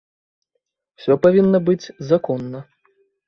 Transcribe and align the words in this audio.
Усё 0.99 1.17
павінна 1.27 1.59
быць 1.69 1.85
законна. 2.13 2.59